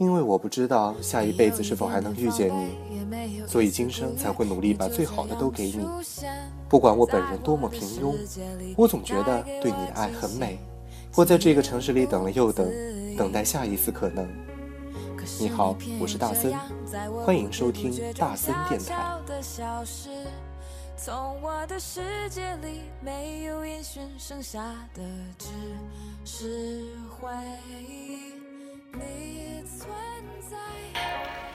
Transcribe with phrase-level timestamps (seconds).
[0.00, 5.86] 因为我不知道下一辈子是否还能遇见你，所以今生才会努力把最好的都给你。
[6.70, 8.16] 不管我本人多么平庸，
[8.78, 10.58] 我总觉得对你的爱很美。
[11.14, 12.66] 我在这个城市里等了又等，
[13.14, 14.26] 等待下一次可能。
[15.38, 16.54] 你好，我是大森，
[17.22, 19.18] 欢迎收听大森电台。
[20.96, 25.02] 从我的世界里没有音讯，剩下的
[25.38, 25.48] 只
[26.24, 27.28] 是回
[27.86, 28.29] 忆。
[28.94, 29.88] 你也存
[30.50, 31.49] 在。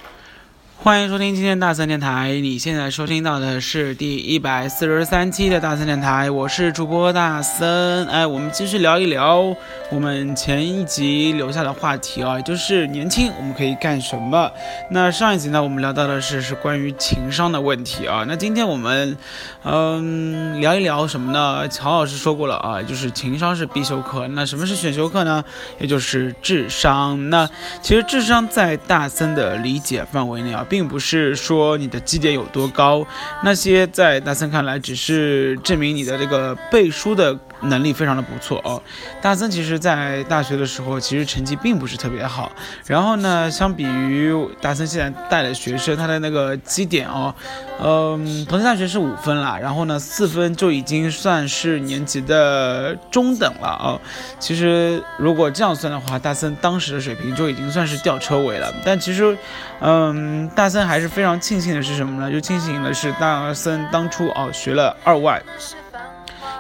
[0.77, 2.39] 欢迎收听今天大森电台。
[2.43, 8.05] 你现在收听到的是第一百四十三期的大森电台，我是主播大森。
[8.05, 9.55] 哎，我们继续聊一聊
[9.89, 14.51] 我们前一集留下的话题啊，就是年轻我们可以干什么。
[14.91, 18.23] 那上一集呢，我们聊到的是是关于情商的问题啊。
[18.27, 19.17] 那今天我们
[19.63, 21.67] 嗯聊一聊什么呢？
[21.67, 24.27] 乔老师说过了啊，就是情商是必修课。
[24.27, 25.43] 那什么是选修课呢？
[25.79, 27.31] 也就是智商。
[27.31, 27.49] 那
[27.81, 30.63] 其实智商在大森的理解范围内啊。
[30.67, 33.05] 并不是说你的绩点有多高，
[33.43, 37.33] 那些在大森看来只是证明你的这个背书的
[37.65, 38.81] 能力非常的不错哦。
[39.21, 42.51] 大森其实在大学的时候其实成绩并不是特别好，
[42.85, 47.33] 然后呢，相比于大森现在带的学生，他的那个绩点哦，
[47.81, 53.99] 嗯，同济大学是五分啦，然后呢四分就已经算是年级的中等了哦。
[54.39, 58.73] 其实如果这样算的话，大森当时的水平就已经算是吊车尾了。
[58.83, 59.37] 但其实，
[59.79, 62.31] 嗯，大森还是非常庆幸的是什么呢？
[62.31, 65.41] 就庆幸的是大森当初哦学了二外，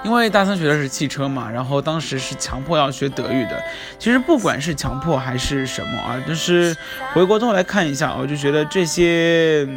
[0.03, 3.61] 因为大三学的是汽车嘛，然后当时是强迫要学德语的。
[3.97, 6.75] 其实不管是强迫还是什么啊，就是
[7.13, 9.67] 回过头来看一下，我就觉得这些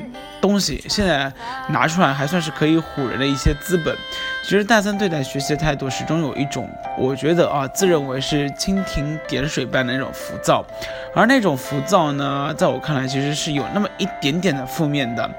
[0.40, 1.32] 东西现在
[1.68, 3.96] 拿出来还算是可以唬人的一些资本。
[4.42, 10.64] 其实大三对待学习的态度始终有一种，我觉得啊，自认为是蜻蜓点水般的那种浮躁，
[11.14, 15.30] 而那种浮躁呢，在我看来其实是有那么一点点的负面的。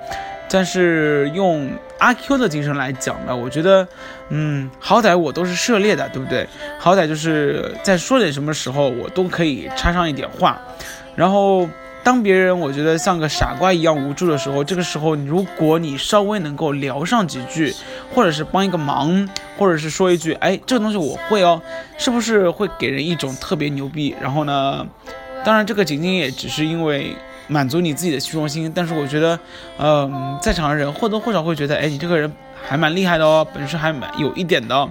[0.50, 3.88] 但是用阿 Q 的精神来讲呢，我觉得，
[4.30, 6.48] 嗯，好歹我都是涉猎的，对不对？
[6.78, 10.60] 好歹就是在说点什么时候，我都可以插上一点话，
[11.16, 11.68] 然后。
[12.02, 17.76] 当别人我觉得像个傻瓜一样无助的时候，这个时候如果你稍微能够聊上几句，
[18.16, 21.62] 或者是帮一个忙，或者是说一句，哎，这个东西我会哦，
[21.98, 24.16] 是不是会给人一种特别牛逼？
[24.22, 24.88] 然后呢，
[25.44, 27.14] 当然这个仅仅也只是因为
[27.50, 29.38] 满足你自己的虚荣心，但是我觉得，
[29.78, 32.32] 嗯，在场的人或多或少会觉得，哎，你这个人
[32.66, 34.90] 还蛮厉害的哦，本事还蛮有一点的。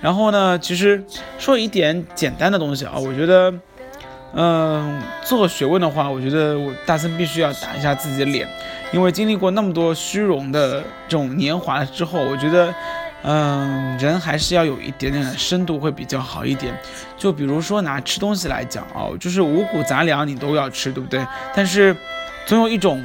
[0.00, 1.04] 然后呢，其实
[1.38, 3.54] 说一点简单的东西啊，我觉得。
[4.34, 8.46] 嗯，做学问的话，我觉得我大森必须要打一下自己的脸，
[8.92, 12.72] 因为经历过那么多虚荣的这种年华之后，我觉得，
[13.22, 16.72] 嗯，人还是要有一点点的深度会比较好一点。
[17.16, 21.26] 就比如说拿吃东西来讲哦，就是五谷杂粮你都要吃，对不对？
[21.54, 21.96] 但是
[22.46, 23.04] 总有一种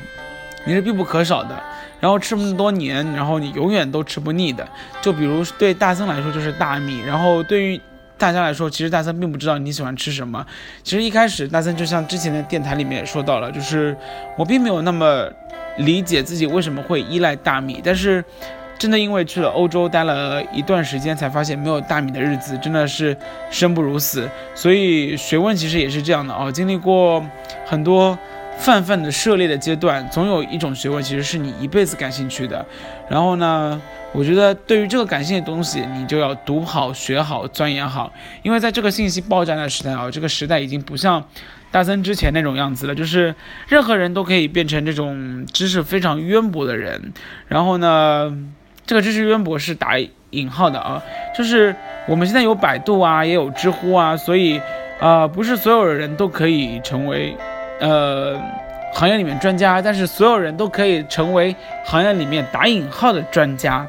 [0.66, 1.62] 你是必不可少的，
[2.00, 4.68] 然后吃那么多年，然后你永远都吃不腻的。
[5.02, 7.82] 就比如对大森来说就是大米，然后对于。
[8.16, 10.46] 大家来说，其实大森并不知道你喜欢吃什么。
[10.82, 13.94] 其实一开始，大森就像之前的电台里面也说到了，就是
[14.38, 15.28] 我并没有那么
[15.80, 17.82] 理解自己为什么会依赖大米。
[17.84, 18.24] 但是，
[18.84, 23.16] 真的因为去了欧洲待了一段时间，才发现没有大米的日子真的是
[23.50, 24.30] 生不如死。
[24.54, 27.26] 所以学问其实也是这样的哦，经历过
[27.66, 28.20] 很多。
[28.56, 32.64] 泛泛的涉猎的阶段，总有一种学问其实是你一辈子感兴趣的。
[33.10, 33.82] 然后呢，
[34.14, 38.14] 我觉得对于这个感兴趣的东西，你就要读好、学好、钻研好。
[38.44, 41.28] 因为在这个信息爆炸的时代啊，这个时代已经不像
[41.72, 43.34] 大森之前那种样子了，就是
[43.68, 47.12] 任何人都可以变成这种知识非常渊博的人。
[47.48, 48.32] 然后呢，
[48.86, 49.94] 这个知识渊博是打
[50.32, 51.02] 引号的啊，
[51.36, 51.76] 就是
[52.08, 54.62] 我们现在有百度啊，也有知乎啊，所以
[55.00, 57.36] 啊，不是所有人都可以成为。
[57.80, 58.40] 呃，
[58.94, 61.54] 行业里面专家，但是所有人都可以成为
[61.84, 63.86] 行业里面打引号的专家，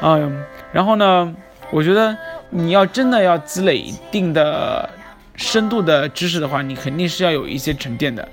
[0.00, 0.42] 嗯，
[0.72, 1.34] 然后呢，
[1.70, 2.16] 我觉得
[2.48, 4.88] 你要真的要积累一定的
[5.34, 8.26] 深度的知识的话，你肯定是要有一些沉淀的。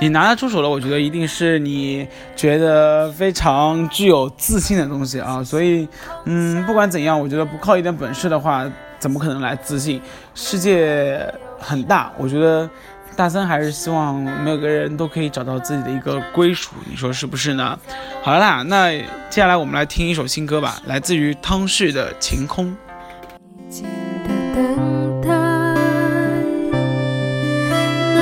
[0.00, 2.06] 你拿得出手的，我觉得一定是你
[2.36, 5.42] 觉得非常具有自信的东西啊。
[5.42, 5.88] 所以，
[6.24, 8.64] 嗯，不管怎样，我觉得不靠一点本事的话，
[8.98, 10.00] 怎么可能来自信？
[10.34, 11.20] 世界
[11.58, 12.70] 很大，我觉得
[13.16, 17.76] 大森还是希望每个人都可以找到自己的一个归属，你说是不是呢？
[18.22, 22.66] 好了啦，那接下来我们来听一首新歌吧，来自于汤旭的《晴空》。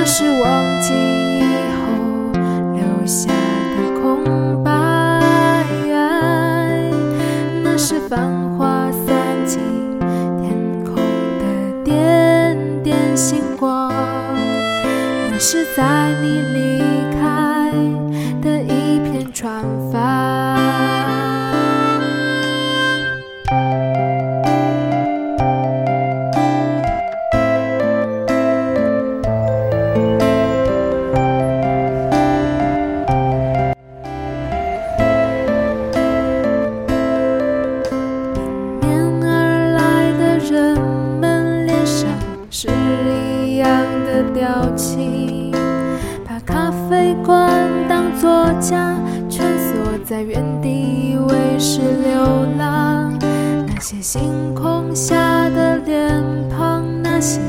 [0.09, 0.93] 是忘记
[3.07, 4.71] 下的空白，
[7.63, 8.19] 那是繁
[8.59, 9.07] 花散
[9.47, 9.61] 尽
[10.43, 10.53] 天
[10.85, 10.97] 空
[11.39, 11.45] 的
[11.85, 13.93] 点点星光，
[15.31, 16.83] 那是在你离
[46.47, 48.97] 咖啡馆当作家，
[49.29, 53.13] 蜷缩在原地，以为是流浪。
[53.67, 57.41] 那些星空下的脸庞，那些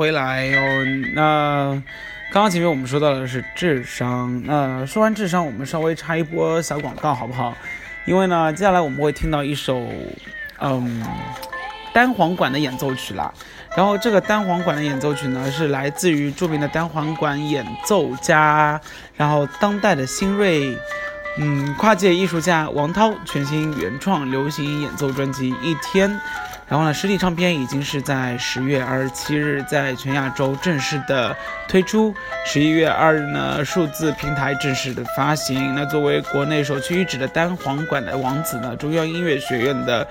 [0.00, 0.84] 回来哦。
[1.14, 1.82] 那
[2.32, 7.54] 刚刚前面我们说到的是智商，那说完智商，我们稍微插一波小广告，好不好？
[8.06, 9.78] 因为呢，接下来我们会听到一首，
[10.58, 11.04] 嗯，
[11.92, 13.30] 单簧管的演奏曲啦。
[13.76, 18.80] 然后这个单簧管的演奏曲呢，是来自于著名的单簧管演奏家，
[19.18, 20.78] 然后当代的新锐，
[21.36, 26.10] 嗯，跨界艺术家王涛全新原创流行演奏专辑《一天》。
[26.70, 31.36] 然后呢，实体唱片已经是在十月二十七日在全亚洲正式的
[31.68, 32.14] 推出，
[32.46, 35.74] 十一月二日呢，数字平台正式的发行。
[35.74, 40.06] 那作为国内首屈一指的单簧管的王子呢，中央音乐学院的。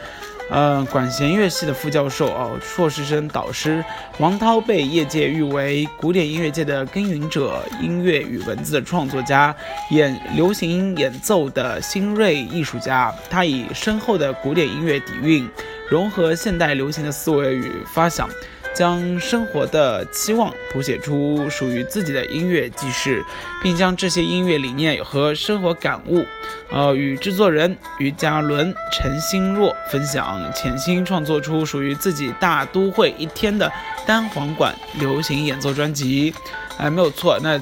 [0.52, 3.86] 呃，管弦乐系的副教授哦，硕士生导师
[4.18, 9.56] 王涛被业界誉为古典音乐界的耕耘者，音乐与文字的创作家，
[9.92, 13.14] 演流行演奏的新锐艺术家。
[13.30, 15.48] 他以深厚的古典音乐底蕴，
[15.90, 18.30] 融合现代流行的思维与发想。
[18.72, 23.22] 将生活的期望谱写出属于自己的音乐记事，
[23.62, 26.24] 并将这些音乐理念和生活感悟，
[26.72, 33.70] 呃，与制作人于嘉伦、陈新若分享，潜心创作出属于自己大都会一天的
[34.06, 36.34] 单簧管流行演奏专辑。
[36.78, 37.60] 哎，没有错，那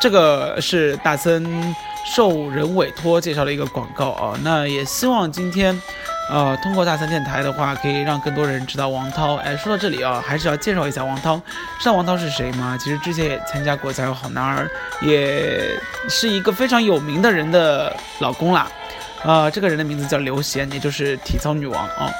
[0.00, 1.74] 这个是大森
[2.06, 4.38] 受人委托介绍的一个广告啊。
[4.42, 5.78] 那也希望今天。
[6.30, 9.34] 呃，通过大森电台的话，可以让更多人知道王涛。
[9.36, 11.36] 哎，说到这里啊，还是要介绍一下王涛。
[11.78, 12.78] 知道王涛是谁吗？
[12.80, 14.68] 其实之前也参加过《加油好男儿》，
[15.06, 15.78] 也
[16.08, 18.66] 是一个非常有名的人的老公啦。
[19.22, 22.10] 呃，这个人的名字叫刘贤，也就是体操女王啊，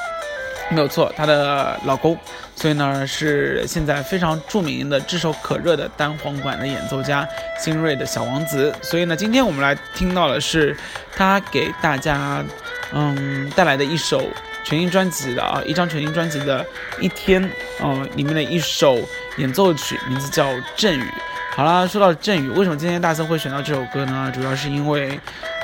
[0.68, 2.16] 没有错，她的老公。
[2.54, 7.26] 所以呢，是现在非常著名的、炙手可热的单簧管的演奏家，
[7.58, 8.73] 新锐的小王子。
[8.82, 10.76] 所以呢，今天我们来听到的是
[11.16, 12.44] 他给大家。
[12.93, 14.29] 嗯，带来的一首
[14.62, 16.64] 全新专辑的啊，一张全新专辑的
[17.00, 17.49] 一天，
[17.83, 18.99] 嗯，里面的一首
[19.38, 21.03] 演奏曲，名字叫《阵雨》。
[21.57, 24.31] 好啦，说到阵雨，为什么今天大森会选到这首歌呢？
[24.35, 25.19] 主要是因为，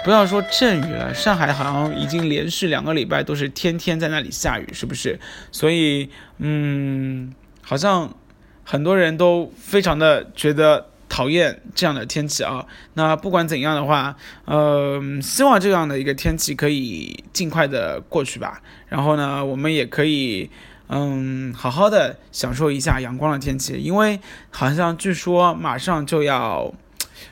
[0.05, 5.19] 不要说阵雨了，上海好像已经连续两个礼拜都是天天在那里下雨，是不是？
[5.51, 6.09] 所以，
[6.39, 8.15] 嗯，好像
[8.63, 12.65] 很多人都非常的觉得讨厌这样的天气啊。
[12.95, 18.63] 那不管怎样的话，呃，希望这样的一个天气可以尽快的过去吧。
[18.89, 20.49] 然后呢，我们也可以。
[20.93, 24.19] 嗯，好好的享受一下阳光的天气，因为
[24.51, 26.75] 好像据说马上就要，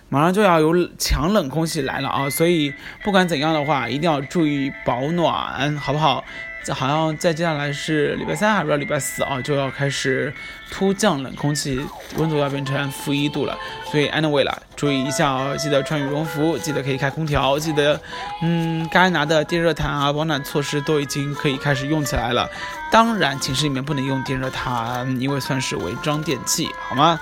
[0.09, 6.23] 马上就要有强冷空气来了啊，所以不管怎样的话，一定要注意保暖，好不好？
[6.73, 10.33] 好像在接下来是礼拜三还是礼拜四啊，就要开始
[10.71, 11.81] 突降冷空气，
[12.17, 13.57] 温度要变成负一度了。
[13.91, 18.01] 所以 anyway 了，注意一下哦，记得穿羽绒服，记得可以开空调，记得，
[18.43, 22.49] 嗯，该拿的电热毯啊，保暖措施都已经可以开始用起来了。
[22.91, 27.19] 当然，寝室里面不能用电热毯，因为算是违章电器，好吗？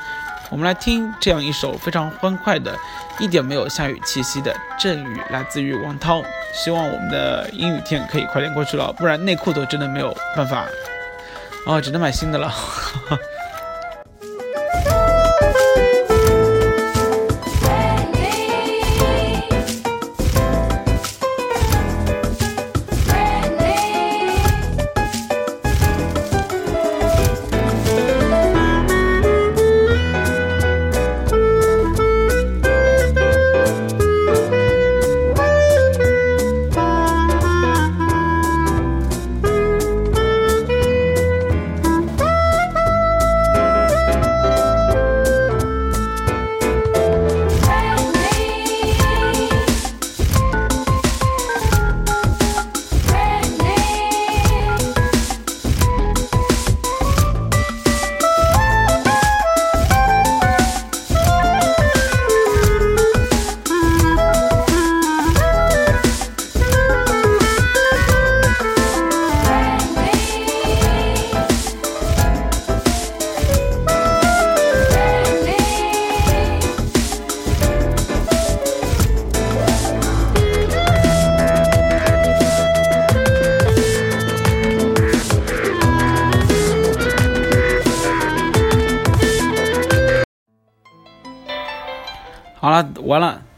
[0.48, 2.74] 我们来听这样一首非常欢快的，
[3.18, 6.22] 一点没有下雨气息的阵雨，来自于王涛。
[6.54, 10.64] 希望我们的阴雨天可以快点过去了，不然内裤都真的没有办法，
[11.66, 12.52] 啊，只能买新的了。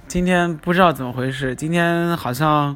[0.09, 2.75] 今天不知道怎么回事，今天好像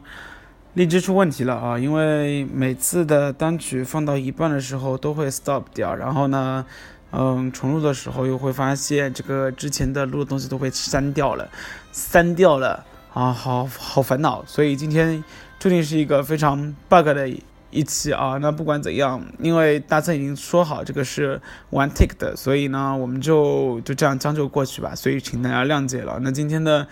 [0.75, 1.79] 荔枝出问题了啊！
[1.79, 6.67] 因为每次的单曲放到一半的时候都会 stop 掉，然后呢，
[7.11, 11.49] 嗯，重录的时候又会发现这个之前的录的东西都会删掉了，
[11.91, 12.85] 删掉了
[13.15, 15.25] 啊，好好烦恼，所以今天
[15.59, 17.31] 注定是一个非常 bug 的。
[17.75, 24.95] 一期啊，那不管怎样，因为大森已经说好这个是 one take 的，所以呢，我们就就这样将就过去吧。
[24.95, 26.19] 所以请大家谅解了。
[26.21, 26.87] 那今天的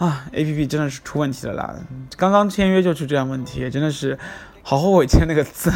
[0.00, 1.76] 啊，A P P 真的是出问题了啦！
[2.16, 4.18] 刚刚签约就出这样问题，真的是
[4.62, 5.70] 好后悔签那个字。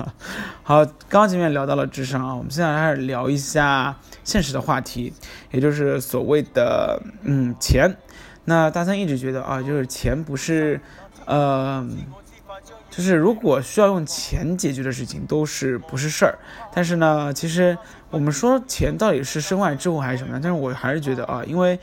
[0.62, 5.14] 好，刚刚前面聊到了智商啊，我们现在开始聊一下现实的话题，
[5.52, 7.96] 也就是所谓的嗯钱。
[8.44, 10.78] 那大三一直觉得啊，就是钱不是
[11.24, 11.88] 呃。
[12.90, 16.38] 就是如果需要用钱解决的事情都是不是事儿，
[16.74, 17.78] 但是呢，其实
[18.10, 20.38] 我们说钱到底是身外之物还是什么？
[20.42, 21.80] 但是我还是觉得啊，因为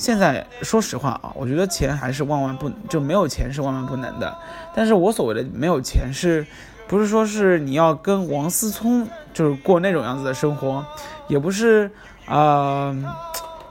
[0.00, 4.34] 现在说实话啊，我觉得钱还是万万不就没有钱是万万不能的。
[4.74, 6.46] 但是我所谓的没有钱是，
[6.88, 10.82] 不是说是你要跟王思聪就是过那种样子的生活，
[11.28, 11.90] 也不是
[12.24, 12.96] 啊，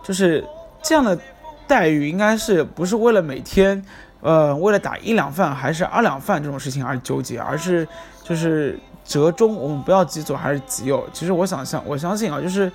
[0.04, 0.46] 就是
[0.84, 1.18] 这样的
[1.66, 3.84] 待遇应该是不是为了每天。
[4.22, 7.88] 呃，为了打一两饭还是二两饭这种事情而纠结，而是
[8.22, 11.08] 就是折中，我们不要极左还是极右。
[11.12, 12.70] 其实我想象，我相信啊，就是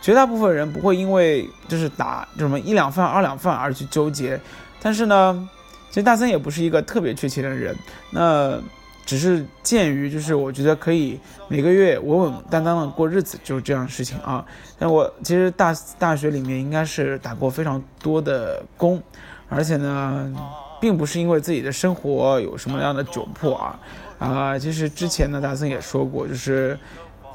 [0.00, 4.40] 绝大部分人不会因为就是打什么一两饭、二两饭而去纠结。
[4.80, 5.48] 但是呢，
[5.88, 7.76] 其实大森也不是一个特别缺钱的人，
[8.10, 8.58] 那
[9.04, 14.44] 只是鉴于就是我觉得可以每个月稳稳当当的过日子，就是这样的事情啊。
[14.78, 19.02] 但我其实大大学里面应该是打过非常多的工，
[19.48, 20.34] 而且呢。
[20.80, 23.80] 并不是因为自己的生活有什么样的窘迫啊，
[24.20, 26.78] 啊，其实之前呢，大森也说过，就是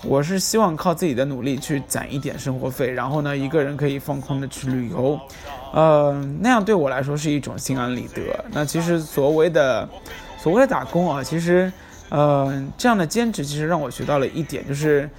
[0.05, 5.19] 我是希望靠自己的努力去攒一点生活费，然后呢，一个人可以放空的去旅游，
[5.74, 8.43] 呃，那样对我来说是一种心安理得。
[8.51, 9.88] 那其实所谓的
[10.38, 11.72] 所谓的打工啊，其实，
[12.10, 15.10] 呃，这样的兼职其实让我学到了一点，就是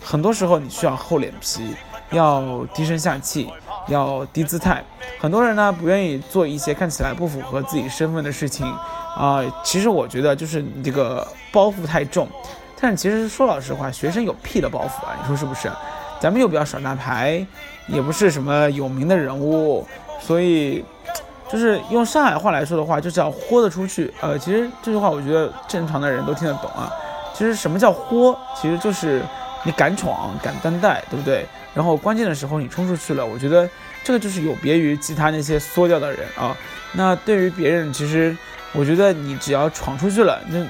[0.00, 1.74] 很多时候你需要厚脸皮，
[2.10, 3.48] 要低声下气。
[3.88, 4.82] 要低姿态，
[5.20, 8.66] 很多人呢不愿意做一些看起来不符合自己身份的事情，
[9.14, 12.26] 啊，其实我觉得就是你这个包袱太重。
[12.80, 15.70] 但其实说老实话，学生有屁的包袱啊，你说是不是？
[16.20, 17.46] 咱们又不要耍大牌，
[17.86, 19.86] 也不是什么有名的人物，
[20.20, 20.84] 所以
[21.50, 24.12] 就是用上海话来说的话，就是要豁得出去。
[24.20, 26.90] 呃，其实这句话我觉得正常的人都听得懂啊。
[27.34, 28.36] 其实什么叫豁？
[28.60, 29.22] 其实就是
[29.64, 31.44] 你敢闯、敢担待，对不对？
[31.74, 33.68] 然后关键的时候你冲出去了，我觉得
[34.02, 36.56] 这个就是有别于其他那些缩掉的人啊。
[36.92, 38.34] 那对于别人，其实
[38.72, 40.64] 我觉得你只要闯出去了，那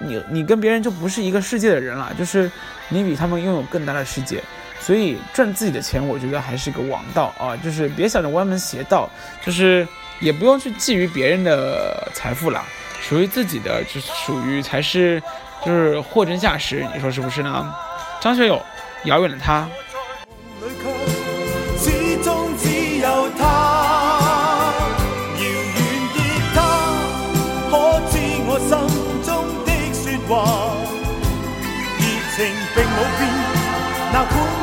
[0.00, 2.50] 你你跟别人就不是一个世界的人了，就是
[2.88, 4.42] 你比他们拥有更大的世界。
[4.80, 9.08] 所以赚自己的钱，我觉得还是个王道啊，就是别想着歪门邪道，
[9.44, 9.86] 就是
[10.20, 12.64] 也不用去觊觎别人的财富了，
[13.00, 15.22] 属于自己的就属于才是
[15.64, 17.72] 就是货真价实，你说是不是呢？
[18.20, 18.60] 张学友，
[19.04, 19.68] 遥远的他。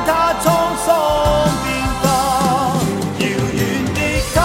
[0.07, 0.45] 他沧
[0.85, 0.87] 桑
[1.63, 1.67] 变
[2.01, 2.05] 化，
[3.19, 3.21] 遥
[3.53, 3.59] 远
[3.93, 3.99] 的
[4.33, 4.37] 他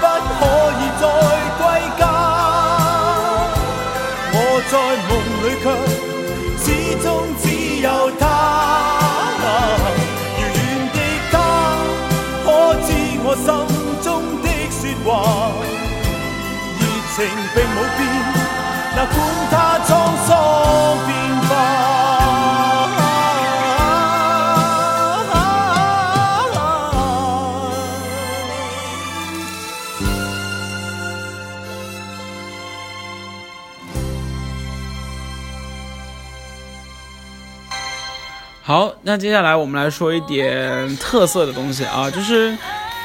[0.00, 0.02] 不
[0.38, 0.40] 可
[0.78, 1.02] 以再
[1.58, 1.60] 归
[1.98, 2.02] 家。
[4.32, 4.36] 我
[4.70, 4.72] 在
[5.08, 5.10] 梦
[5.42, 5.66] 里却
[6.62, 6.64] 始
[7.02, 7.04] 终
[7.42, 7.44] 只
[7.82, 7.86] 有
[8.20, 8.22] 他。
[10.38, 10.58] 遥远
[10.94, 10.96] 的
[11.32, 11.34] 他
[12.44, 12.46] 可
[12.86, 12.88] 知
[13.24, 13.46] 我心
[14.02, 14.06] 中
[14.40, 15.06] 的说话？
[16.78, 16.82] 热
[17.16, 17.18] 情
[17.54, 18.00] 并冇变，
[18.94, 19.16] 哪管
[19.50, 19.54] 他
[38.66, 42.56] 好，那接下来我们来说一点特色的东西啊，就是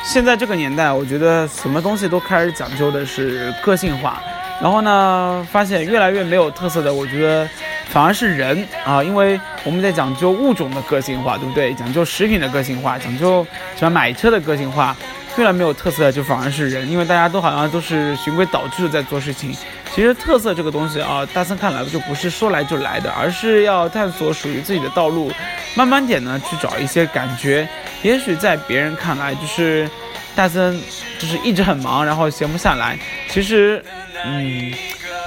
[0.05, 4.23] 现在这个年代，我觉得什么东西都开始讲究的是个性化，
[4.61, 7.45] 然后呢，发现越来越没有特色的，我觉得
[7.89, 11.73] 反而是人啊，因为我们在讲究物种的个性化，对不对？
[11.73, 14.95] 讲究食品的个性化，讲究什么买车的个性化。
[15.37, 19.55] 越来越没有特色的就反而是人，因为大家都好像都是循规蹈矩的在做事情。
[19.93, 25.31] 其实特色这个东西啊，大森看来就不是说来就来的，而是要探索属于自己的道路，
[25.75, 27.67] 慢慢点呢去找一些感觉。
[28.01, 29.89] 也许在别人看来就是
[30.35, 30.79] 大森
[31.17, 32.97] 就是一直很忙，然后闲不下来。
[33.29, 33.83] 其实，
[34.23, 34.71] 嗯，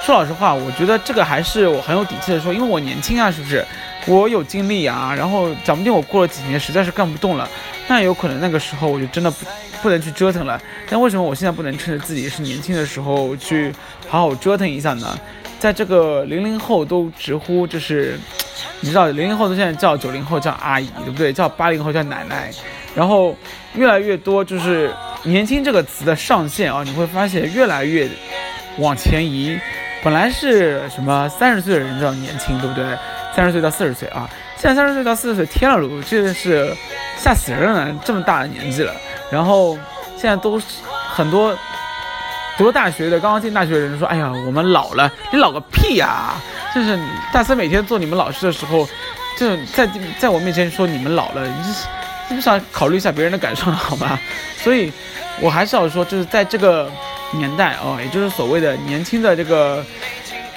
[0.06, 3.62] 说老实话，我觉得这个还是我很有底气的说，因为我年轻啊，是不是？
[4.06, 7.48] 我有精力啊，然后讲不定我过了几年实在是干不动了，
[7.88, 9.44] 那有可能那个时候我就真的不。
[9.82, 13.72] 不能去折腾了，但为什么我现在不能趁着自己是年轻的时候去
[14.08, 15.18] 好好折腾一下呢？
[15.58, 18.18] 在这个零零后都直呼就是，
[18.80, 21.32] 你知道零零后都现在叫九零后叫阿姨，对不对？
[21.32, 22.50] 叫八零后叫奶奶，
[22.94, 23.36] 然后
[23.74, 24.92] 越来越多就是
[25.24, 28.08] 年轻这个词的上限啊，你会发现越来越
[28.78, 29.58] 往前移。
[30.02, 32.84] 本来是什么三十岁的人叫年轻，对不对？
[33.34, 36.74] 三十岁到四十岁啊，现在三十岁到四十岁，天了噜，真的是
[37.16, 37.94] 吓死人了！
[38.04, 38.92] 这么大的年纪了。
[39.32, 39.78] 然后
[40.14, 40.66] 现在都是
[41.08, 41.56] 很多
[42.58, 46.34] 读了大学的，刚刚进大学的人说：“哎呀，我们老了，你老个屁呀！”
[46.74, 46.98] 就是
[47.32, 48.86] 大三每天做你们老师的时候，
[49.38, 51.86] 就在在我面前说你们老了，你是
[52.34, 53.72] 不想考虑一下别人的感受呢？
[53.74, 54.18] 好吗？
[54.58, 54.92] 所以，
[55.40, 56.90] 我还是要说，就是在这个
[57.30, 59.82] 年代哦，也就是所谓的年轻的这个，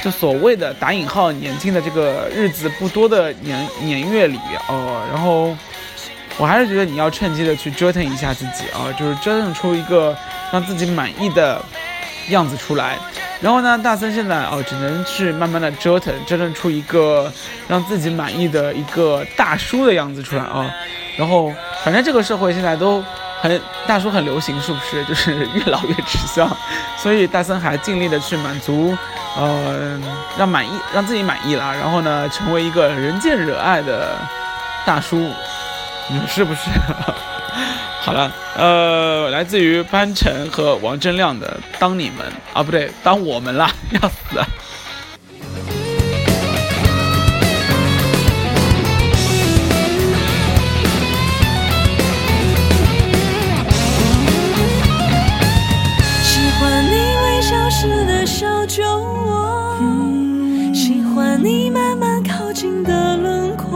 [0.04, 5.56] 就所谓的打引号年轻的这个日子不多的年年月里哦，然后。
[6.38, 10.16] 我还是觉得你要趁机的去折腾一下自己啊，就是折腾出一个
[10.52, 11.62] 让自己满意的
[12.30, 12.98] 样子出来。
[13.42, 17.32] 然后呢，大森现在哦，只能去慢慢的折腾，折腾出一个
[17.68, 20.70] 让自己满意的一个大叔的样子出来啊。
[21.18, 23.04] 然后，反正这个社会现在都
[23.42, 25.04] 很大叔很流行，是不是？
[25.06, 26.50] 就是越老越吃香。
[26.98, 28.98] 所以大森还尽力的去满足，
[29.38, 30.00] 呃，
[30.38, 31.74] 让满意，让自己满意了。
[31.78, 34.18] 然后呢，成为一个人见人爱的
[34.86, 35.30] 大叔。
[36.10, 36.70] 你 是不是？
[38.02, 42.20] 好了，呃，来自于潘晨和王铮亮的《当你们》
[42.58, 44.16] 啊，不对，当我们啦， 要死！
[56.22, 59.76] 喜欢你微笑时的小酒窝，
[60.76, 63.74] 喜欢你慢慢靠近的轮廓。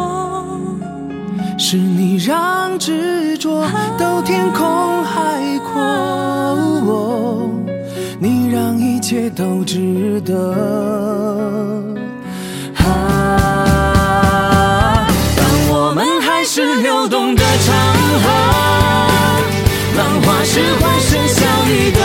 [1.58, 7.50] 是你让执着都天空海阔，
[8.20, 10.36] 你让一切都值得。
[12.76, 12.86] 啊，
[15.36, 17.76] 当我们还是流动的长
[18.22, 18.30] 河，
[19.98, 22.00] 浪花是欢声笑语的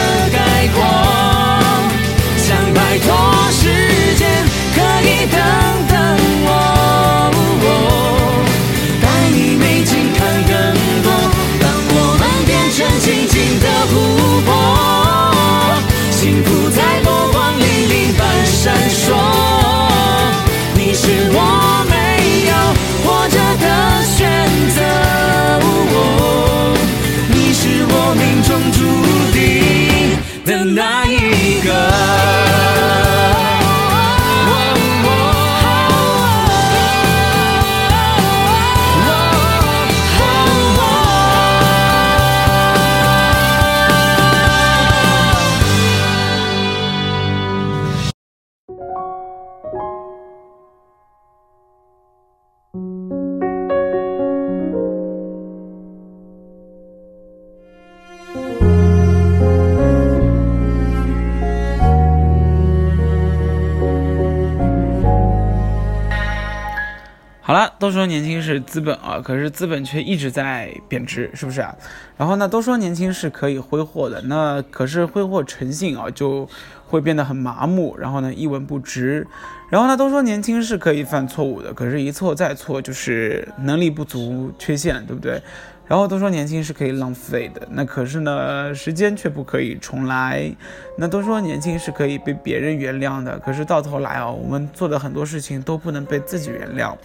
[67.84, 71.76] 都说年轻是资本啊，可是资本却一直在贬值，是不是啊？
[72.16, 76.48] 然后呢，都说年轻是可以挥霍的，那可是挥霍成性啊，就
[76.86, 79.26] 会变得很麻木，然后呢，一文不值。
[79.68, 85.42] 然后呢，都说年轻是可以犯错误的，可是，一错再错就是能力不足、缺陷，对不对？
[85.86, 90.50] 然后都说年轻是可以浪费的，那可是呢，时间却不可以重来。
[90.96, 96.96] 那都说年轻是可以被别人原谅的，可是到头来啊，我们做的很多事情都不能被自己原谅。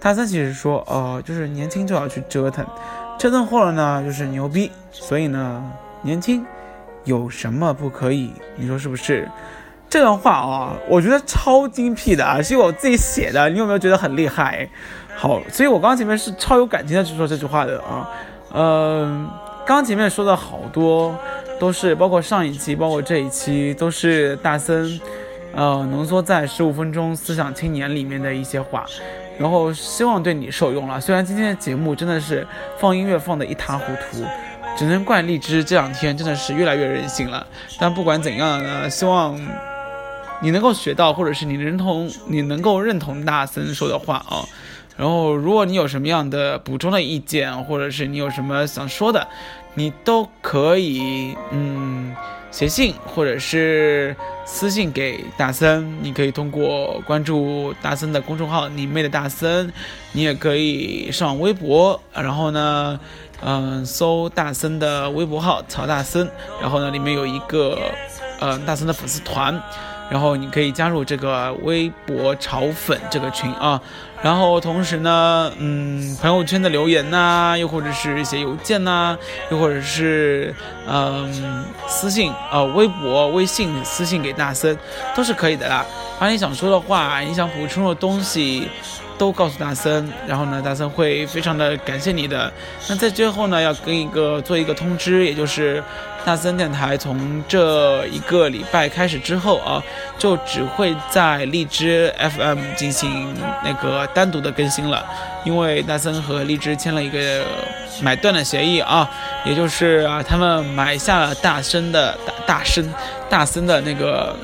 [0.00, 2.66] 大森其实说，呃，就是年轻就要去折腾，
[3.18, 4.72] 折腾后了呢，就是牛逼。
[4.90, 5.62] 所以呢，
[6.02, 6.44] 年轻
[7.04, 8.32] 有什么不可以？
[8.56, 9.28] 你说是不是？
[9.90, 13.50] 这段话啊，我觉得超精辟的啊，是我自己写的。
[13.50, 14.68] 你有没有觉得很厉害？
[15.16, 18.08] 好，所以我刚刚前面是超有感情的去说这句话的啊。
[18.54, 19.28] 嗯，
[19.66, 21.14] 刚前面说的好多
[21.58, 24.98] 都是，包括上一期，包括这一期，都是大森，
[25.54, 28.86] 呃，浓缩在十五分钟思想青年里面的一些话，
[29.40, 31.00] 然后希望对你受用了。
[31.00, 32.46] 虽然今天的节目真的是
[32.78, 34.24] 放音乐放的一塌糊涂。
[34.76, 37.44] 只能怪荔枝这两天真的是越来越任性了。
[37.80, 39.40] 但不管怎样呢，希望。
[40.42, 44.40] 你能够学到，或者是你认同，你能够认同大森说的话啊。
[44.96, 49.26] 然后，如果你有什么样的补充的意见，或者是你有什么想说的，
[49.74, 52.14] 你都可以嗯
[52.50, 55.96] 写信或者是私信给大森。
[56.02, 59.72] 你可以通过关注大森的公众号“你妹的大森”，
[60.12, 63.00] 你也可以上微博，然后呢，
[63.42, 67.78] 嗯，搜大森的微博号“曹大森”，然后呢，里面有一个
[68.40, 69.62] 嗯大森的粉丝团。
[70.10, 73.80] 然后你可以加入这个微博炒粉这个群啊，
[74.20, 79.16] 然后同时呢，嗯，朋友圈的留言呐，又或者是一些邮件呐，
[79.50, 80.54] 又或者是
[80.88, 84.76] 嗯私信啊，微博、微信私信给大森
[85.14, 85.86] 都是可以的啦。
[86.18, 88.68] 把你想说的话，你想补充的东西。
[89.20, 92.50] 都告诉大森，然后呢，大森会非常的感谢你的。
[92.88, 95.84] 那在最后呢，要跟一个做一个通知，也就是
[96.24, 99.82] 大森电台从这一个礼拜开始之后啊，
[100.18, 105.04] 就只会在荔枝 FM 进行那个单独的更新了，
[105.44, 107.44] 因为大森和荔枝签了一个
[108.00, 109.06] 买断的协议啊，
[109.44, 112.94] 也就是啊，他们买下了大森的大大森
[113.28, 114.34] 大森的那个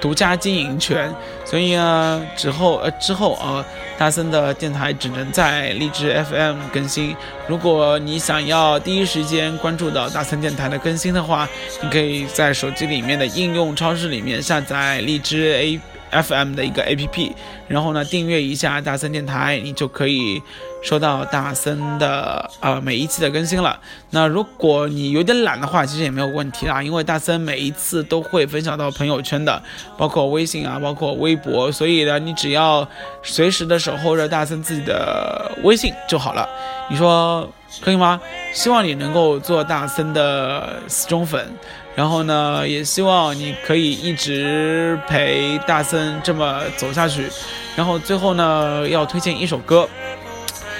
[0.00, 1.08] 独家经营权。
[1.52, 3.62] 所以啊，之后呃之后啊，
[3.98, 7.14] 大森的电台只能在荔枝 FM 更新。
[7.46, 11.46] 如果你想要第一时间关注到大森电台的更新的话，
[11.82, 15.76] 你可以在手机里面的应用超市里面下载荔枝 A。
[15.76, 15.82] P。
[16.12, 17.32] FM 的一个 APP，
[17.68, 20.40] 然后呢，订阅一下大森电台，你就可以
[20.82, 23.78] 收到大森的呃每一期的更新了。
[24.10, 29.62] 那如果你有点懒的话，其实也没有问题啦，因为大森每一次都会分享到朋友圈的，
[29.96, 32.86] 包括微信啊，包括微博，所以呢，你只要
[33.22, 36.48] 随时的守候着大森自己的微信就好了。
[36.90, 37.48] 你说
[37.80, 38.20] 可以吗？
[38.52, 41.50] 希望你能够做大森的死忠粉。
[41.94, 47.28] 然后呢，也希望你可以一直陪大森这么走下去。
[47.76, 49.86] 然后最后呢，要推荐一首歌，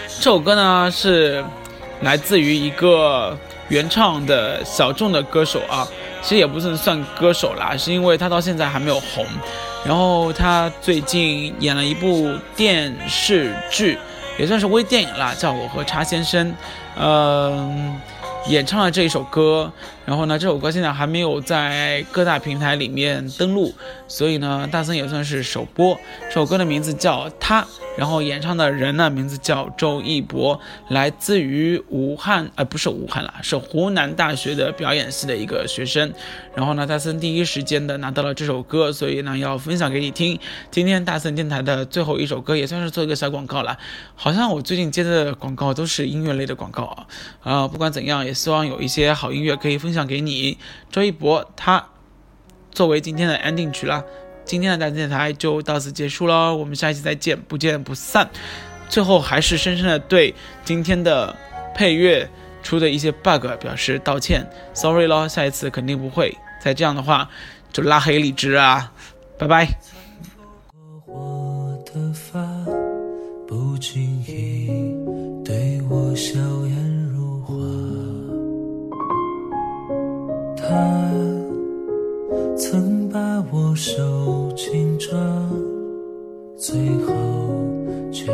[0.09, 1.45] 这首歌呢是
[2.01, 5.87] 来自于一个原唱的小众的歌手啊，
[6.23, 9.27] 其实也不是算歌手啦，是因为他到现在还没有红。
[9.85, 13.99] 然后他最近演了一部电视剧，
[14.39, 16.49] 也算是微电影啦，叫《我和叉先生》，
[16.97, 18.01] 嗯。
[18.47, 19.71] 演唱了这一首歌，
[20.05, 23.73] 然后呢，这首歌现在还没有在各大平台里面登录，
[24.07, 25.99] 所以呢，大森也算是首播。
[26.29, 27.63] 这首歌的名字叫《他》，
[27.97, 36.13] 然后演唱的人呢，名字叫周一博，来自于武汉，呃，不是武汉啦，是湖南大学的表演系的一个学生。
[36.55, 40.39] 然后呢，大森第一时间的拿到了这首歌，所以呢，要分享给你听。
[40.71, 43.79] 今天大森电台的最后一首歌，也算是做一个小广告了。
[44.15, 47.07] 好像我最近接的广告都是音乐类的广告啊，
[47.43, 48.33] 啊，不管怎样也。
[48.33, 50.57] 希望有一些好音乐可以分分享给你。
[50.91, 51.87] 周一博他
[52.71, 54.03] 作为今天的 ending 曲了，
[54.43, 58.31] 今天的大电台就到此结束了，我们下一期再见，不见不散。
[58.89, 61.37] 最后还是深深的对今天的
[61.75, 62.27] 配乐
[62.63, 67.29] 出的一些 bug 表示道歉，sorry 咯，下一次肯定不会再这样的话
[67.71, 68.91] 就拉黑荔枝啊，
[69.39, 69.69] 拜拜。
[73.47, 74.71] 不经意
[75.45, 76.39] 对我笑
[80.73, 80.79] 他
[82.57, 85.19] 曾把我手紧抓，
[86.57, 87.13] 最后
[88.11, 88.33] 却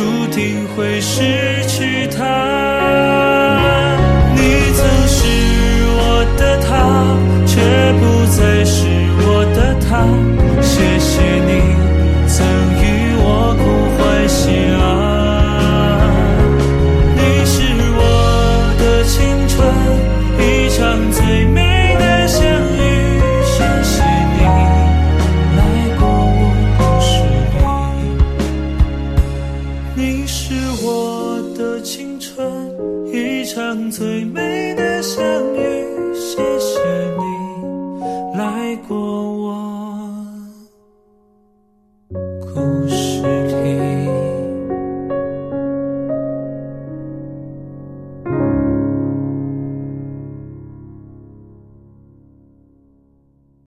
[0.00, 3.19] 注定会失去他。